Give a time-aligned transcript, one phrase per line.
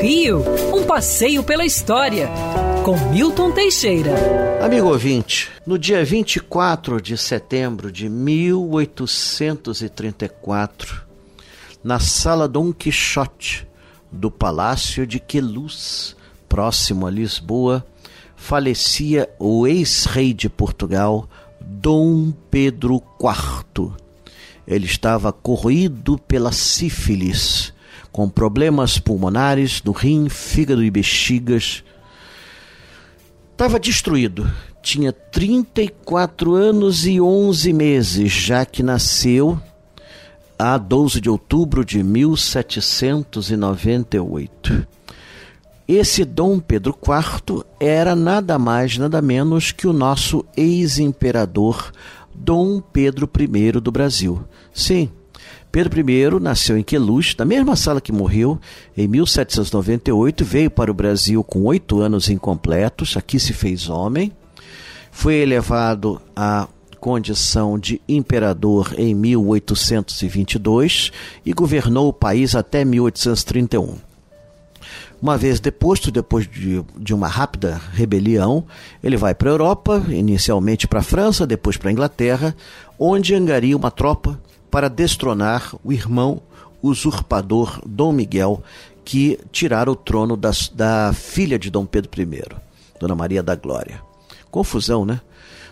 [0.00, 0.42] Rio,
[0.74, 2.28] um passeio pela história,
[2.84, 4.14] com Milton Teixeira.
[4.64, 11.04] Amigo ouvinte, no dia 24 de setembro de 1834,
[11.82, 13.66] na sala Dom Quixote
[14.12, 16.14] do Palácio de Queluz,
[16.48, 17.84] próximo a Lisboa,
[18.36, 21.28] falecia o ex-rei de Portugal,
[21.60, 23.92] Dom Pedro IV.
[24.66, 27.72] Ele estava corroído pela sífilis,
[28.16, 31.84] com problemas pulmonares no rim, fígado e bexigas.
[33.52, 34.50] Estava destruído.
[34.80, 39.60] Tinha 34 anos e 11 meses, já que nasceu
[40.58, 44.88] a 12 de outubro de 1798.
[45.86, 51.92] Esse Dom Pedro IV era nada mais, nada menos que o nosso ex-imperador
[52.34, 54.42] Dom Pedro I do Brasil.
[54.72, 55.10] Sim,
[55.70, 58.58] Pedro I nasceu em Queluz, na mesma sala que morreu,
[58.96, 64.32] em 1798, veio para o Brasil com oito anos incompletos, aqui se fez homem,
[65.10, 66.66] foi elevado à
[67.00, 71.12] condição de imperador em 1822
[71.44, 73.96] e governou o país até 1831.
[75.20, 78.66] Uma vez deposto, depois de, de uma rápida rebelião,
[79.02, 82.54] ele vai para a Europa, inicialmente para a França, depois para a Inglaterra,
[82.98, 84.38] onde angaria uma tropa
[84.70, 86.42] para destronar o irmão
[86.82, 88.62] usurpador Dom Miguel,
[89.04, 92.42] que tirara o trono da, da filha de Dom Pedro I,
[92.98, 94.02] Dona Maria da Glória.
[94.50, 95.20] Confusão, né?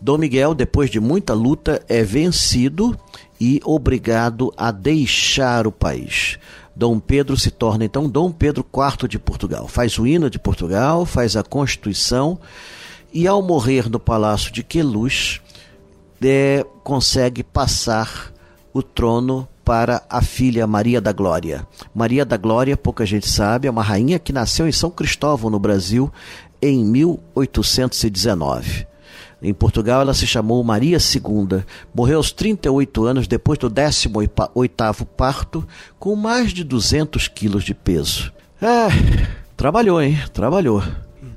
[0.00, 2.96] Dom Miguel, depois de muita luta, é vencido
[3.40, 6.38] e obrigado a deixar o país.
[6.74, 9.66] Dom Pedro se torna então Dom Pedro IV de Portugal.
[9.66, 12.38] Faz o hino de Portugal, faz a Constituição
[13.12, 15.40] e, ao morrer no Palácio de Queluz,
[16.22, 18.32] é, consegue passar
[18.78, 21.66] o trono para a filha Maria da Glória.
[21.94, 25.58] Maria da Glória, pouca gente sabe, é uma rainha que nasceu em São Cristóvão, no
[25.58, 26.10] Brasil,
[26.62, 28.86] em 1819.
[29.42, 31.62] Em Portugal, ela se chamou Maria II.
[31.94, 35.66] Morreu aos 38 anos, depois do 18º parto,
[35.98, 38.32] com mais de 200 quilos de peso.
[38.60, 38.88] É,
[39.56, 40.18] trabalhou, hein?
[40.32, 40.82] Trabalhou.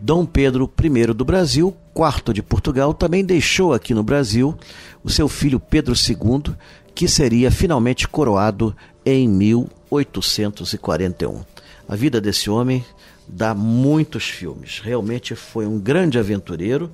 [0.00, 4.56] Dom Pedro I do Brasil, quarto de Portugal, também deixou aqui no Brasil
[5.02, 6.54] o seu filho Pedro II,
[6.98, 8.76] que seria finalmente coroado
[9.06, 11.44] em 1841.
[11.88, 12.84] A vida desse homem
[13.28, 14.80] dá muitos filmes.
[14.80, 16.90] Realmente foi um grande aventureiro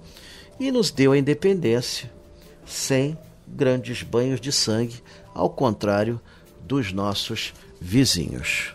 [0.61, 2.13] e nos deu a independência
[2.67, 3.17] sem
[3.49, 6.21] grandes banhos de sangue, ao contrário
[6.61, 8.75] dos nossos vizinhos.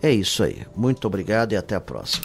[0.00, 0.66] É isso aí.
[0.74, 2.24] Muito obrigado e até a próxima.